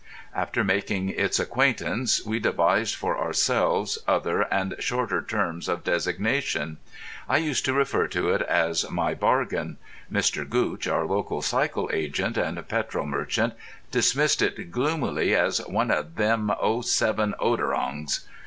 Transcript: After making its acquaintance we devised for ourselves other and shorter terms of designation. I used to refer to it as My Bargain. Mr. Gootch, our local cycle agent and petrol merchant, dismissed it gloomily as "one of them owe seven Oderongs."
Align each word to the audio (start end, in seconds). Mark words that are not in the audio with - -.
After 0.33 0.63
making 0.63 1.09
its 1.09 1.39
acquaintance 1.39 2.25
we 2.25 2.39
devised 2.39 2.95
for 2.95 3.19
ourselves 3.19 3.99
other 4.07 4.51
and 4.51 4.73
shorter 4.79 5.21
terms 5.21 5.67
of 5.69 5.83
designation. 5.83 6.77
I 7.29 7.37
used 7.37 7.65
to 7.65 7.73
refer 7.73 8.07
to 8.07 8.31
it 8.31 8.41
as 8.41 8.89
My 8.89 9.13
Bargain. 9.13 9.77
Mr. 10.11 10.43
Gootch, 10.43 10.87
our 10.91 11.05
local 11.05 11.43
cycle 11.43 11.87
agent 11.93 12.35
and 12.35 12.67
petrol 12.67 13.05
merchant, 13.05 13.53
dismissed 13.91 14.41
it 14.41 14.71
gloomily 14.71 15.35
as 15.35 15.59
"one 15.67 15.91
of 15.91 16.15
them 16.15 16.51
owe 16.59 16.81
seven 16.81 17.35
Oderongs." 17.39 18.25